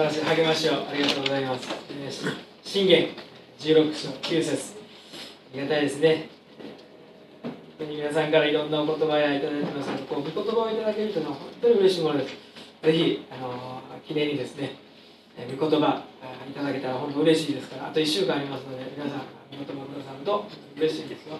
[0.00, 1.68] 晴らしい励ましをありがとうございます。
[2.64, 3.08] 信玄
[3.58, 4.74] 16章9節
[5.52, 6.30] ありがたいですね。
[7.42, 12.34] 本当に皆さんからいろんなお言葉やいただいてますけど、こう御言葉をいただけるというのは本当に嬉しいものです。
[12.82, 14.76] ぜひ、あの記念にですね、
[15.36, 16.02] 御言葉
[16.48, 19.18] いただけたら本当嬉しいですから、あと1週間ありますので、皆さん、
[19.52, 20.46] 御言葉くださると
[20.78, 21.36] 嬉しいですよ。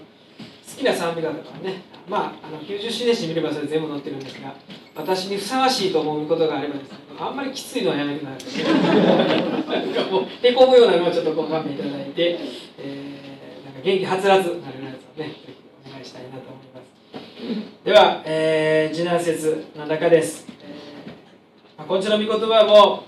[0.70, 4.54] 好きな賛美歌とかね、まあ、あの90詩詞見ればそれ全部載ってるんですが、
[4.94, 9.86] 私にふさわしいと思うことがあればですね、あんまりきついのはやめてください。
[9.86, 12.38] なんかも、へこむようなのをちょっとご勘弁いただいて、
[12.78, 17.84] えー、なんか元気はつらつなるやつをね、ぜひお願いしたいなと思います。
[17.84, 20.46] では、えー、次男説の中です。
[20.62, 23.04] えー、こちらの御言葉も、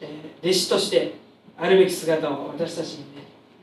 [0.00, 1.14] えー、弟子として
[1.56, 3.15] あるべき姿を私たちにね、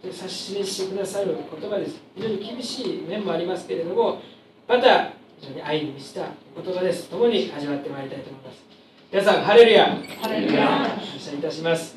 [0.03, 2.01] 指し示してくださる言葉です。
[2.15, 4.21] 非常に厳しい面もありますけれども、
[4.67, 6.27] また、非常に愛に満ちた
[6.61, 7.09] 言葉です。
[7.09, 8.63] 共に味わってまいりたいと思います。
[9.11, 9.97] 皆さん、ハレルヤ。
[10.21, 10.67] ハレルヤ。
[10.67, 11.95] 感謝いたします。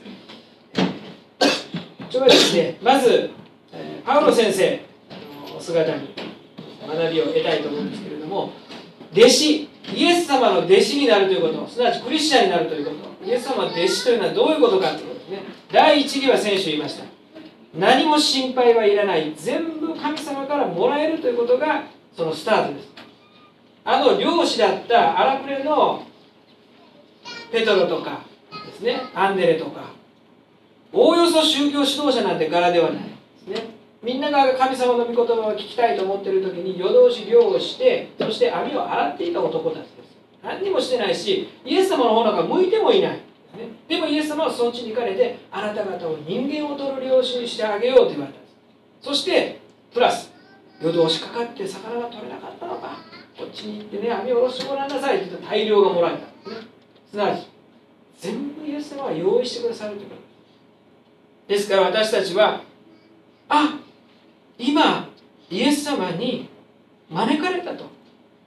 [0.75, 3.31] 今日はですね、まず、
[4.05, 4.81] パウロ先生
[5.51, 6.15] のお姿に
[6.87, 8.53] 学びを得たいと思うんですけれども、
[9.13, 15.43] 弟子、イエス様の弟子になるということ、すなわちクリスチャンになるということ、イエス様の弟子というのはどういうことかということですね。
[15.73, 17.16] 第一義は先週言いました。
[17.79, 19.35] 何も心配はいらない。
[19.37, 21.85] 全部神様からもらえるということが
[22.17, 22.89] そのスタートです。
[23.85, 26.03] あの漁師だった荒くれの
[27.53, 28.23] ペトロとか
[28.67, 29.93] ですねアンデレとか
[30.93, 33.09] おおよそ宗教指導者なんて柄ではないで
[33.45, 33.77] すね。
[34.03, 40.17] みんなが神様の御言葉を聞きたいと思っている時に夜通し漁をしてそして網を洗っていた男たちです。
[40.43, 43.21] 何にもしてないしイエス様の方なんか向いてもいない、
[43.89, 48.55] でもイエス様はその地に行かれてあなた方を人間を取る領主にしてあげようと言われたんです。
[49.03, 49.61] そして
[49.93, 50.33] プラス
[50.81, 52.99] 夜通しかかって魚が取れなかったのか。
[53.39, 56.69] こっちに行ってね網を下ろしてごらんなさいって言った大量がもらえたんですね。
[57.11, 57.47] すなわち
[58.19, 60.23] 全部イエス様は用意してくださるということ。
[61.53, 62.63] ですから私たちは
[63.49, 63.79] あ
[64.59, 65.09] 今
[65.51, 66.49] イエス様に
[67.11, 67.97] 招かれたと。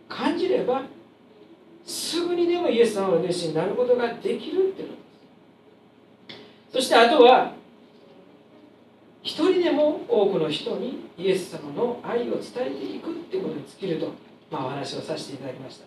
[0.10, 0.82] 感じれば
[1.86, 4.96] すぐにでもイエス様の弟子になることができるっていうの。
[4.96, 5.09] です
[6.72, 7.54] そしてあとは
[9.22, 14.14] 一人でも多くの人にイエス様の愛を伝えていくってことに尽きると、
[14.50, 15.86] まあ、お話をさせていただきました。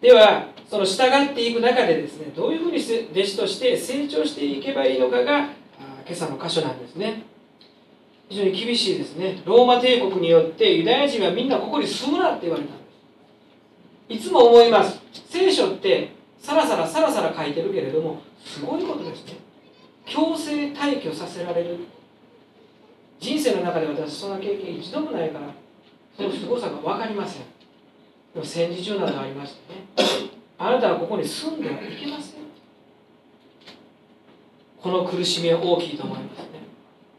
[0.00, 5.50] ではその従っていく中でですねどういうふうに弟子として成長していけばいいのかが今
[6.10, 7.22] 朝の箇所なんですね。
[8.28, 9.42] 非常に厳しいですね。
[9.44, 12.82] ローマ帝国によってユダヤ人はみんなここに住むなって言われたんで
[14.18, 14.26] す。
[14.26, 15.00] いつも思います。
[15.28, 19.34] 聖書ってさらさらさらさら書いてるけれどもすごいことですね。
[20.04, 21.78] 強制退去させられる。
[23.20, 25.46] 人生の中で私そんな経験一度もないから
[26.16, 27.42] その凄さが分かりません。
[28.34, 29.86] でも戦時中などありましてね。
[30.58, 32.42] あなたはここに住んではいけません。
[34.80, 36.44] この苦しみは大きいと思いますね。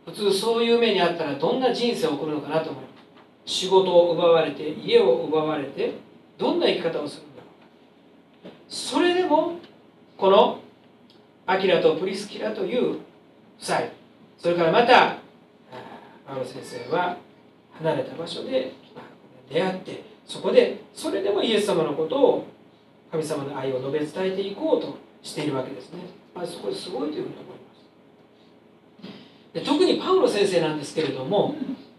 [0.05, 2.89] 普通そういう目にあったらどんな人生を送るのかなと思いま
[3.45, 3.53] す。
[3.53, 5.93] 仕事を奪われて家を奪われて
[6.37, 7.47] どんな生き方をするんだろ
[8.49, 8.49] う。
[8.67, 9.59] それでも
[10.17, 10.59] この
[11.45, 12.99] アキラとプリスキラという夫
[13.59, 13.79] 妻
[14.37, 15.17] それからまた
[16.25, 17.17] パウロ先生は
[17.73, 18.71] 離れた場所で
[19.49, 22.47] 出会ってそこでそれでもイエス様のことを
[23.11, 25.99] 神様の愛を述べ伝えていこうとしているわけですね、
[26.33, 27.53] まあ、そこすごいというふうに思いま
[29.61, 29.65] す。
[29.65, 31.53] 特にパウロ先生なんですけれども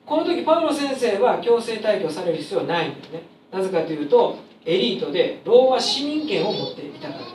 [0.05, 3.23] この時パウロ先生は強制退去される必要はないんですね。
[3.53, 7.35] なぜかというとエリートでローマ市民権を持っていたからです。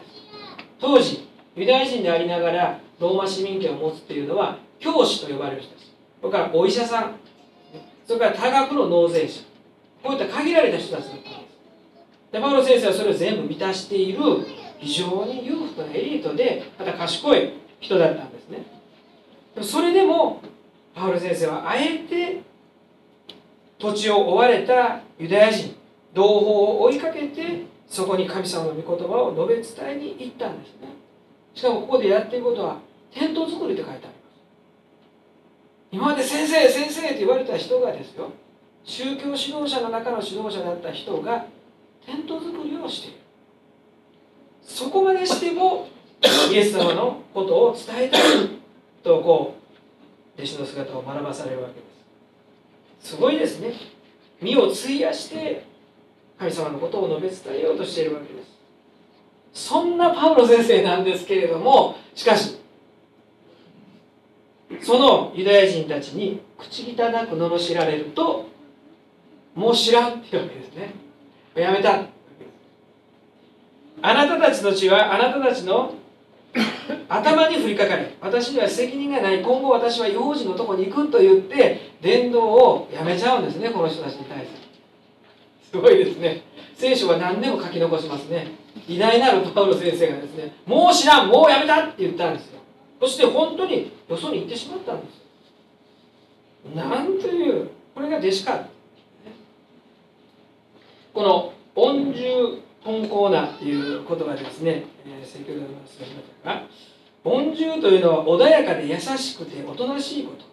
[0.79, 1.28] 当時
[1.59, 5.91] ユダヤ人でありながらローマ市民権を持つっていうのは教師と呼ばれる人です。
[6.21, 7.15] それからお医者さん。
[8.07, 9.41] それから多額の納税者。
[10.01, 11.33] こういった限られた人たちだったんです。
[12.31, 14.19] でパウロ先生はそれを全部満たしている
[14.77, 18.65] 非常に裕福なエリートでまた賢い人だったんですね。
[19.61, 20.41] それでも
[20.95, 22.41] パウロ先生はあえて
[23.77, 25.75] 土地を追われたユダヤ人
[26.13, 30.98] 同胞を追いかけてそこに神様の御言葉を述べ伝えに行ったんですね。
[31.53, 32.79] しかもここでやっていることは
[33.11, 34.13] テント作りって書いてある
[35.91, 38.29] 今まで先生先生って言われた人がですよ。
[38.83, 41.45] 宗教指導者の中の指導者だった人が
[42.05, 43.17] テント作りをしている。
[44.61, 45.87] そこまでしても
[46.51, 48.21] イエス様のことを伝えたい
[49.03, 49.55] とこ
[50.37, 51.79] う弟子の姿を学ばされるわけで
[53.01, 53.15] す。
[53.15, 53.73] すごいですね。
[54.41, 55.63] 身を費やして
[56.37, 58.58] 神様のことを述べ伝えようとしているわけです
[59.53, 62.59] そんなパウロ先生なんですけれどもしかし
[64.81, 66.95] そのユダヤ人たちに口汚
[67.27, 68.47] く罵られると
[69.55, 70.93] もう知らんっていうわけですね。
[71.55, 72.05] やめた。
[74.01, 75.93] あなたたちの血はあなたたちの
[77.09, 79.41] 頭に降りかかれ私には責任がない。
[79.41, 84.57] 今後私は違法人のとこに行くと言って伝道をやめちゃうんですねこの人たちに対して
[85.71, 86.43] すごいですね。
[86.79, 88.47] 聖書は何でも書き残しますね。
[88.87, 92.61] 偉大なるパウロ先生がですねもう知らんもうやめたって言ったんですよ。
[93.01, 98.65] そして本当によそに行ってしまったんですなんというこれが弟子か。
[101.13, 106.63] この恩重温厚なっていう言葉ですね、えー、先ほどもしましたが
[107.25, 110.49] 恩重というのは穏やかで優しくておとなしいこと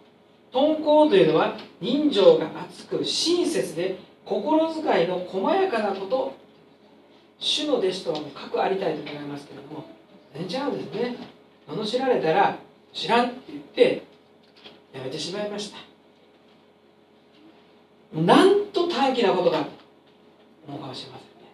[0.51, 3.97] 敦厚というのは人情が厚く親切で
[4.27, 6.35] 心遣いの細やかなこと
[7.39, 9.85] 主の弟子とはもう核ありたいと思いますけれども
[10.35, 11.15] 全然違うんですね。
[11.67, 12.57] 罵られたら
[12.93, 14.03] 知らんって言って
[14.93, 15.77] やめてしまいました。
[18.19, 19.65] なんと短気なことかと
[20.67, 21.51] 思うかもしれませんね。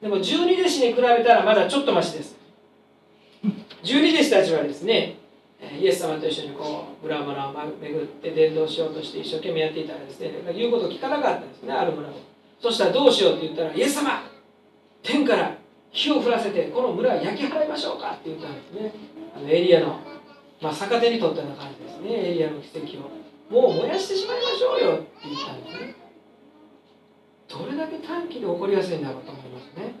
[0.00, 2.36] でも十二弟子に比べたらまだちょっとマシです。
[3.82, 5.16] 十二弟子たちはですね
[5.78, 12.12] イエス様と一緒にこう村々を巡って伝道しようとして一生懸命やっていたらですね言うことを聞かなかったんですねある村を。
[12.60, 14.22] そしたらどうしようって言ったらイエス様
[15.02, 15.56] 天から
[15.90, 18.92] 火を降らせてこの村を焼き払いましょうかって言ったんですね。
[19.36, 19.98] あのエリアの、
[20.60, 22.30] まあ、逆手に取ったような感じですね。
[22.30, 23.10] エリアの奇跡を。
[23.50, 25.94] もう燃やしてしまいましょうよって言ったんですね。
[27.48, 29.94] どれだけ短期で起こりやすいんだろうと思いますね。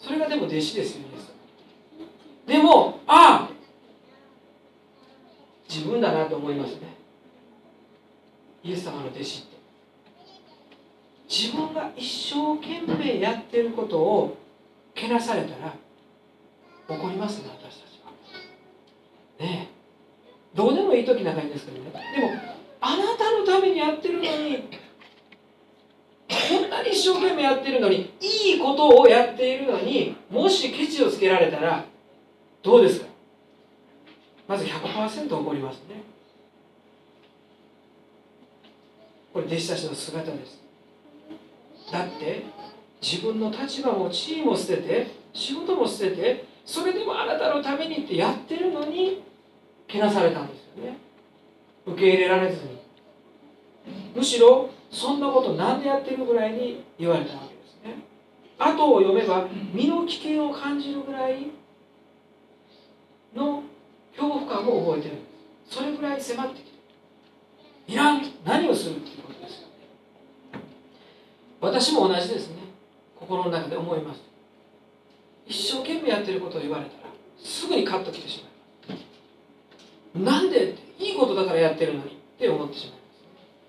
[0.00, 1.34] それがでも弟子ですよイエス。
[2.46, 3.53] でもああ
[5.74, 6.94] 自分だなと思いますね
[8.62, 9.54] イエス様の弟子って。
[11.28, 14.36] 自分が一生懸命やってることを
[14.94, 15.74] けなされたら
[16.88, 18.12] 怒りますね私たちは。
[19.44, 20.56] ねえ。
[20.56, 21.90] どうでもいい時なんかいいんですけどね。
[21.90, 22.30] でも
[22.80, 24.28] あなたのためにやってるのに
[26.28, 31.84] こんなに一生懸命やってるのにいいことをやっているのにもしケチをつけられたら
[32.62, 33.06] どうですか？
[34.46, 36.02] まず100%起こりますね。
[39.32, 40.62] これ弟子たちの姿です。
[41.90, 42.44] だって
[43.02, 49.22] 自分の立場も地位も捨てて仕事も捨ててそれでもあなたのためにってやってるのに
[49.88, 50.96] けなされたんですよね。
[51.84, 52.78] 受け入れられずに。
[54.14, 58.02] むしろそんなことなんでやってるぐらいに言われたわけですね。
[58.58, 61.50] 後を読めば身の危険を感じるぐらい
[63.34, 63.63] の
[64.34, 65.14] 恐怖感を覚えてる。
[65.68, 66.70] それぐらい迫ってきて
[67.86, 68.22] いらん。
[68.44, 69.74] 何をするっていうことですよね。
[71.60, 72.56] 私も同じですね。
[73.16, 74.20] 心の中で思います。
[75.46, 78.42] 一生懸命やってることを言われたらすぐにカッときてし
[78.88, 78.98] まい
[80.18, 82.98] ますなんでいいことだからやってるのにって思ってしまいま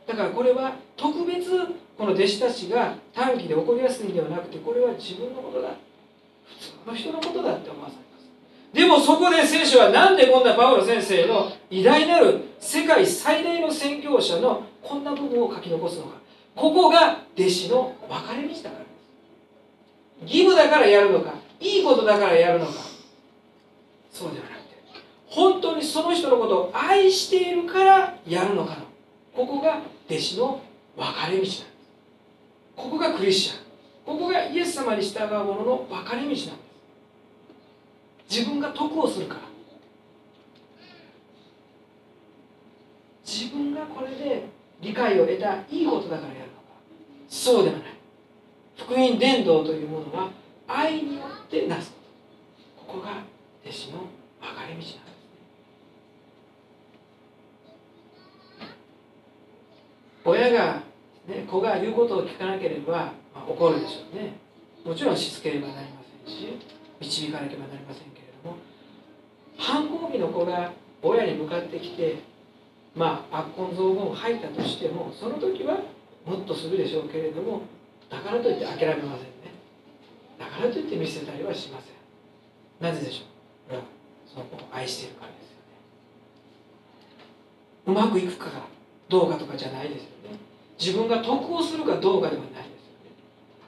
[0.05, 0.07] す。
[0.07, 1.49] だからこれは特別
[1.97, 5.69] この弟子たちが短期で起こりやすいんではなくてこれは自分のことだ。
[6.45, 8.14] 普通の人のことだって思わされ
[8.75, 16.17] でもそこで聖書は何でこんなパウロ先生の偉大なる世界最大の宣教者のこんな部分を書き残すのか。
[16.57, 18.85] ここが弟子の分かれ道だから
[20.23, 22.73] 義務だからやるのかいいことだからやるのか。
[24.11, 24.75] そうではなくて
[25.27, 28.81] 本当にその人のことを愛しているからやるのかの。
[29.33, 29.79] ここが
[30.09, 30.61] 弟子の
[30.97, 31.65] 分かれ道なんです。
[32.75, 33.59] ここがクリスチャン。
[34.05, 36.64] ここがイエス様に従う者の分かれ道なんです
[38.29, 39.41] 自分が得をするから。
[43.25, 44.45] 自分がこれで
[44.81, 46.51] 理解を得たいいことだからやるのか。
[47.27, 47.83] そうではない。
[48.77, 50.29] 福音伝道というものは
[50.67, 51.91] 愛によってなす。
[52.77, 53.23] ことここが
[53.63, 53.99] 弟子の
[54.41, 55.01] 分かれ道なんですね。
[60.23, 60.83] 親が、
[61.27, 62.91] ね、子が言うことを聞かなければ、
[63.33, 64.33] まあ、怒るでしょうね。
[64.83, 66.74] もちろんしつければなりませんし。
[67.01, 68.57] 導かなければなりませんけれども
[69.57, 70.71] 反抗期の子が
[71.01, 72.17] 親に向かってきて
[72.95, 75.79] まあ悪根雑言を吐いたとしてもその時は
[76.25, 77.61] もっとするでしょうけれども
[78.09, 79.51] だからといって諦めませんね。
[80.39, 81.95] だからといって見せたりはしません。
[82.79, 83.69] なぜでしょう？
[83.69, 83.83] これは
[84.27, 85.57] その子を愛しているからですよ
[87.95, 88.01] ね。
[88.01, 88.51] うまくいくか
[89.09, 90.37] どうかとかじゃないですよね。
[90.79, 92.64] 自分が得をするかどうかではない。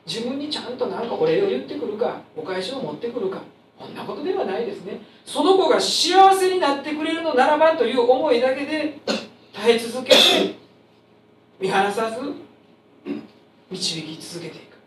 [0.08, 3.42] 自分にちゃんと何かお礼を言ってくるかお返しを持ってくるか
[3.78, 5.02] こんなことではないですね。
[5.26, 8.98] その子が幸せになってくれるのならばという思いだけで
[9.54, 10.18] 耐え続けて
[11.60, 12.18] 見放さず
[13.70, 14.78] 導き続けていく。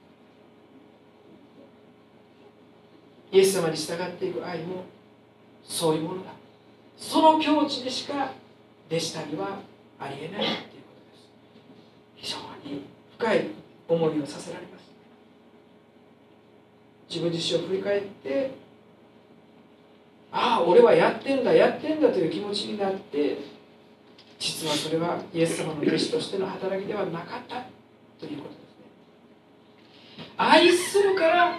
[3.32, 4.84] イエス様に従っていく愛も
[5.62, 6.30] そういうものだ。
[6.96, 8.32] その境地でしか
[8.88, 9.58] 弟子旅は
[10.00, 10.56] ありえないというこ
[12.16, 12.32] とです。
[12.32, 12.82] 非常に
[13.18, 13.46] 深い
[13.86, 14.89] 思いをさせられます。
[17.10, 18.52] 自分自身を振り返って
[20.30, 23.38] ああ俺はやってんだやってんだという気持ちになって
[24.38, 27.64] 実はそれはイエス様の弟子としての働きではなかった
[28.18, 30.32] ということですね。
[30.36, 31.58] 愛するから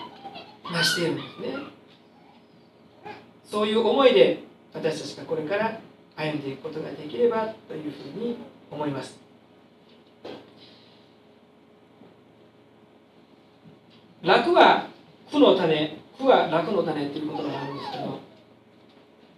[0.72, 1.58] 成しているんですね。
[3.44, 4.44] そういう思いで
[4.74, 5.80] 私たちがこれから
[6.16, 8.38] 歩んでいくことができればというふうに
[8.72, 9.20] 思います。
[14.24, 14.91] 楽は
[15.32, 18.20] 苦の種苦は楽の種っていうことがあるんですけど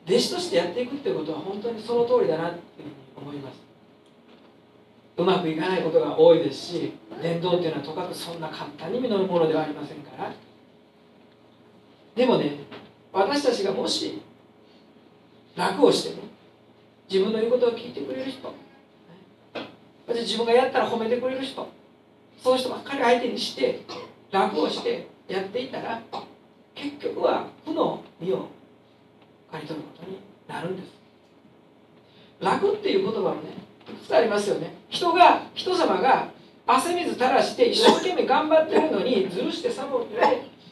[0.06, 3.62] 弟子としてやっていくっていうことは本当にその通りだなっていうふうに思います。
[5.16, 10.34] うまくいかないことが多いですし伝道っていうのはとかくそんな簡単に実るものではありませんから。
[12.16, 12.58] でもね
[13.12, 14.22] 私たちがもし
[15.56, 16.24] 楽をしてね
[17.10, 18.54] 自分の言うことを聞いてくれる人
[20.08, 21.68] 自分がやったら褒めてくれる人
[22.42, 23.82] そういう人ばっかり相手にして
[24.32, 26.02] 楽をしてやっていたら
[26.76, 28.48] 結局は負の身を
[29.52, 30.90] 刈り取ることになるんです。
[32.40, 33.52] 楽っていう言葉もね
[33.88, 34.74] いくつありますよね。
[34.90, 36.30] 人が人様が
[36.66, 40.18] 汗水垂らして一生懸命頑張ってるのにずるしてサボって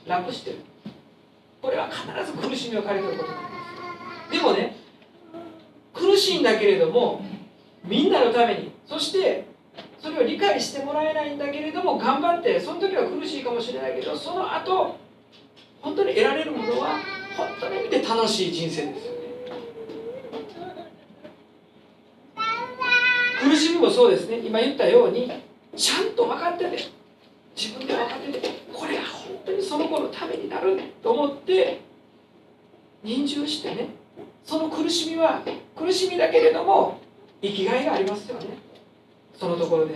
[0.08, 0.58] 楽してる。
[1.62, 3.60] これは必ず苦しみを刈り取ることになりま
[4.26, 4.76] すでもね
[5.94, 7.24] 苦しいんだけれども
[7.86, 9.46] みんなのためにそして
[10.02, 14.98] それを理解してもらえないんだけれども頑張ってその時は苦しいかもしれないけどその後
[15.80, 17.00] 本当に得られるものは
[17.38, 19.22] 本当に見て楽しい人生ですよね。
[23.44, 24.40] 苦しみもそうですね。
[24.40, 25.32] 今言ったように
[25.76, 26.78] ちゃんと分かってて
[27.56, 31.82] 自分で分かっててこれが本当にその子のためになると思って
[33.04, 33.90] 認知してね
[34.44, 35.42] その苦しみは
[35.76, 37.00] 苦しみだけれども
[37.42, 38.71] 生きがいがありますよね。
[39.42, 39.96] そのところで。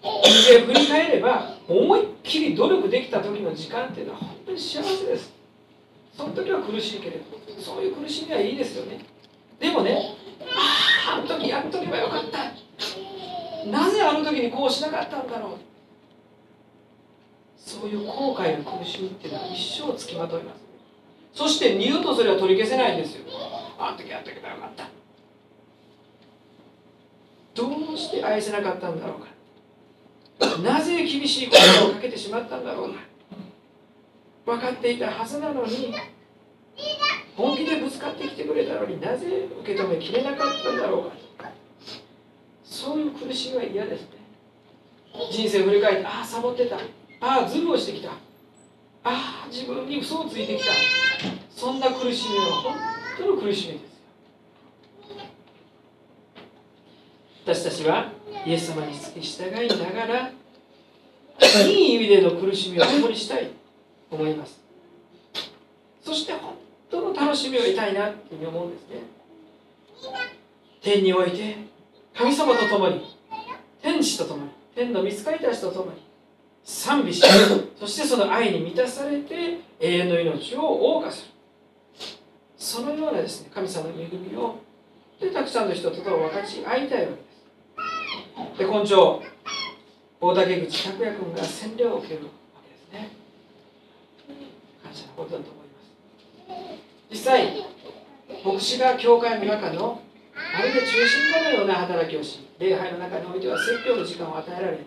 [0.00, 5.34] で振り返れば思いっきり努力できた時の時間っていうのは本当に幸せです。
[6.16, 9.00] その時は苦しいけれどそういう苦しみはいいですよね。
[9.60, 10.14] でもね
[10.46, 13.68] あああの時やっとけばよかった。
[13.70, 15.50] なぜあの時にこうしなかったんだろう。
[17.58, 20.60] そういう後悔の苦しみっていうのは一生つきまといます。
[21.34, 23.24] そして二度とそれは取り消せないんですよ。
[23.78, 24.95] あの時やっとけばよかった。
[27.56, 29.28] どうして愛せなかったんだろうか。
[30.58, 33.00] なぜ厳しい言葉をかけてしまったんだろうか。
[34.44, 35.94] 分かっていたはずなのに
[37.34, 41.50] 本気でぶつかってきてくれたのになぜ受け止めきれなかったんだろうか。
[42.62, 44.08] そういう苦しみは嫌ですね。
[45.32, 46.76] 人生を振り返ってああサボってた。
[46.76, 48.10] ああズルをしてきた。
[48.10, 48.14] あ
[49.04, 50.72] あ自分に嘘をついてきた。
[51.50, 52.76] そんな苦しみは本
[53.18, 53.95] 当の苦しみです。
[57.46, 58.10] 私たちは
[58.44, 60.30] イエス様に従いながら
[61.64, 63.50] いい意味での苦しみを共にしたい
[64.10, 64.60] と思います。
[66.04, 66.54] そして本
[66.90, 68.96] 当の楽しみを得たいなというふうに思うんですね。
[70.82, 71.58] 天において
[72.16, 73.16] 神様と共に
[73.80, 75.98] 天使と共に天の見つかりたちと共に
[76.64, 77.22] 賛美し
[77.78, 81.30] そしてその愛に満たされて永遠の命を謳歌する。
[82.58, 84.56] そのようなですね神様の恵みを
[85.20, 87.12] でたくさんの人と分かち合いたいわけ。
[87.12, 87.25] です
[88.58, 89.22] で今朝
[90.20, 92.30] 大竹口拓也君が洗礼を受けるわ
[92.62, 93.10] けですね。
[94.82, 96.82] 感謝のことだと思います。
[97.10, 97.64] 実際
[98.44, 100.02] 牧師が教会の中の
[100.54, 104.78] まるで中心家のような働きをし礼拝の中においては説教の時間を与えられ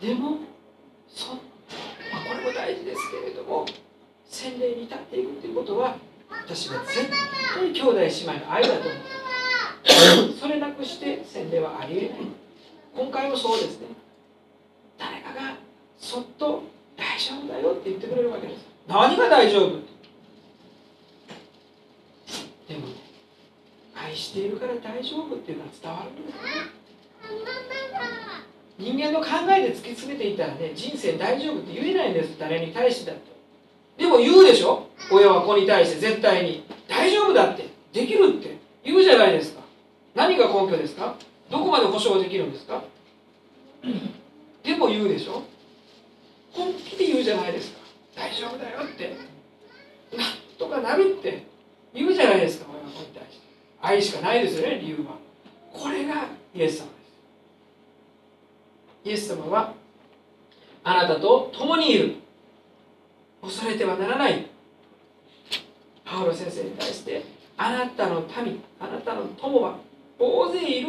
[0.00, 0.38] でも
[1.08, 3.64] そ、まあ、これも大事ですけれども
[4.28, 5.96] 洗礼に至っていくということは
[6.30, 7.08] 私は絶
[7.54, 10.32] 対兄弟姉妹の愛だと思う。
[10.38, 12.45] それなくして洗礼はありえない。
[12.96, 13.88] 今回もそうですね。
[14.98, 15.56] 誰かが
[15.98, 16.62] そっと
[16.96, 18.64] 大丈夫だよって言ってくれるわけです。
[18.88, 19.70] 何が大丈夫？
[22.66, 22.94] でもね
[23.94, 26.42] 愛しているから大丈夫っていうのは伝わるんですね
[28.78, 29.26] 人間の考
[29.56, 32.38] えで突き詰めていたらね人生大丈夫って言えないんです。
[32.38, 33.36] 誰に対してだって。
[33.98, 34.86] でも言うでしょ？
[35.12, 36.64] 親は子に対して絶対に。
[36.88, 37.68] 大丈夫だって。
[37.92, 38.56] できるって。
[38.84, 39.60] 言うじゃないですか。
[40.14, 41.16] 何が根拠ですか？
[41.50, 42.82] どこまで保証できるんですか？
[44.62, 45.42] でも言うでしょ？
[46.52, 47.78] 本気で言うじゃないですか。
[48.16, 49.16] 大丈夫だよって。
[50.16, 50.26] なん
[50.58, 51.46] とかなるって。
[51.94, 52.66] 言うじゃないですか。
[52.70, 53.46] 親子に対して。
[53.80, 55.18] 愛しかないですよね理由は。
[55.72, 56.90] これがイエス様で
[59.04, 59.08] す。
[59.08, 59.72] イエス様は
[60.82, 62.16] あなたと共にいる。
[63.42, 64.46] 恐れてはならない。
[66.04, 67.24] パウロ先生に対して
[67.56, 69.76] あなたの民あなたの友は
[70.18, 70.88] 大勢いる。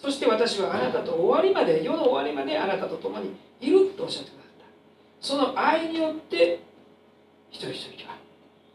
[0.00, 4.64] そして私はあなたと終わりまで世の終わりまであなたと共にいるとおっしゃってくださった。
[5.20, 6.60] その愛によって
[7.50, 8.14] 一人一人が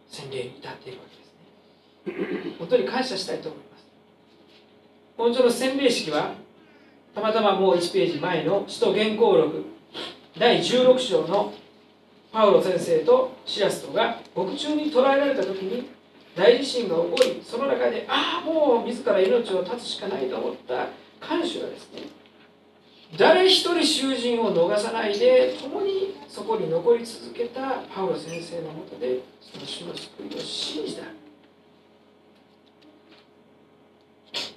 [0.09, 1.05] 洗礼に至っているわ
[2.05, 2.55] けですね。
[2.59, 3.85] 本当に感謝したいと思います。
[5.17, 6.33] 本当の洗礼式は
[7.15, 9.63] たまたまもう1ページ前の使徒原稿録
[10.37, 11.53] 第16章の
[12.31, 15.89] パウロ先生とシラストが獄中に捕らえられた時に
[16.35, 20.87] 大地震が起こりその中でああもう自ら命を絶つしかないと思った。
[21.27, 22.01] 看守がですね
[23.17, 31.03] 誰一人囚人を逃さないで共にそこに残り続けたパウロ先生のもとでその主の救いを信じた。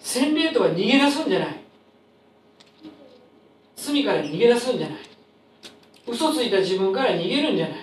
[0.01, 1.61] 洗礼とは逃げ出すんじゃない。
[3.77, 4.99] 罪から逃げ出すんじゃない。
[6.07, 7.79] 嘘ついた自分から逃げるんじゃない。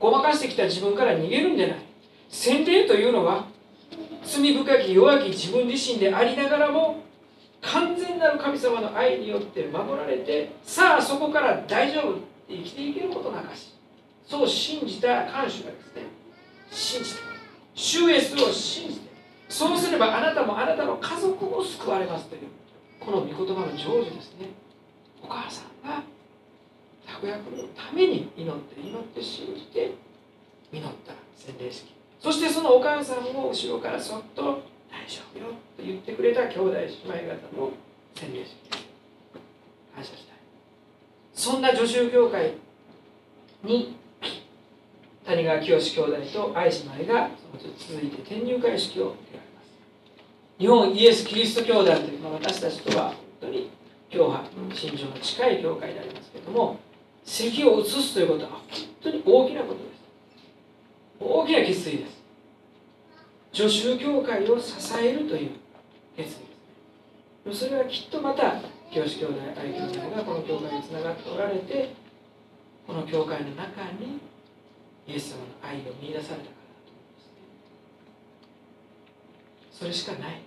[0.00, 1.76] ごまかしてきた自分から逃げるんじゃない。
[2.30, 3.44] 洗礼というのは
[4.24, 7.05] 罪深き弱き自分自身でありながらも
[7.72, 13.74] 完全なる神様の愛によって守られてさあそこから大丈夫って生きていけることなかし。
[14.26, 15.70] そう信じた看守がですね
[16.70, 17.20] 信じて
[17.74, 19.06] 主イエスを信じて。
[19.48, 22.42] そうすればあなたもあなたの家族も救われますという
[22.98, 24.48] この御言葉の成就ですね。
[25.22, 26.02] お母さんが
[27.06, 29.94] たこ焼きのために祈って祈って信じて
[30.72, 31.94] 祈った洗礼式。
[32.20, 34.62] そしてそのお母さんも後ろからそっと
[34.96, 37.72] 「大丈夫よ」と言ってくれた兄弟姉妹方の
[38.14, 38.56] 洗礼式。
[39.94, 40.36] 感謝したい。
[41.32, 42.52] そんな女子教会
[43.62, 43.96] に
[45.24, 47.30] 谷川清兄弟と愛姉妹が
[47.78, 49.18] 続いて転入会式を開き
[49.54, 49.74] ます。
[50.58, 53.70] 日本イエス・キリスト教団という、まあ、私たちとは本当に
[54.08, 56.78] 教派信条の近い教会でありますけれども
[57.24, 58.60] 席を移すということは本
[59.02, 59.86] 当に大きなことです。
[61.18, 62.15] 大きな決意です。
[63.56, 65.50] 女子教会を支えるという
[66.14, 67.64] 決意です。
[67.64, 68.60] それはきっとまた
[68.92, 71.94] 清兄弟愛兄弟がこの教会につながっておられて
[72.86, 74.20] この教会の中に
[75.06, 76.44] イエス様の愛を見出されたからだ
[76.84, 77.24] と思います
[79.80, 79.80] ね。
[79.80, 80.42] それしかない。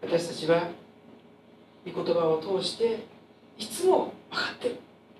[0.00, 0.70] ですね私たちは
[1.84, 3.04] 御言葉を通して
[3.58, 4.76] いつも分かってる。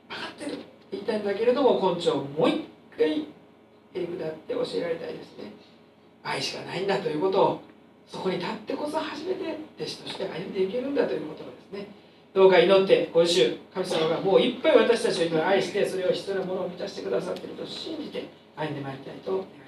[0.08, 0.52] 分かってる。
[0.52, 2.64] って言いたいんだけれども根性をもう一
[2.96, 3.33] 回
[4.64, 5.53] 教えられたいですね。
[6.22, 7.61] 愛しかないんだということを
[8.07, 11.88] そこに立ってこそ初めて弟子として歩んでいけるんだということをですね。
[12.35, 19.63] どうか祈って今週神様がもういっぱい私たちを今愛してそれを必要なものを満たしてくださっていると信じて歩んでまいりたいと願います。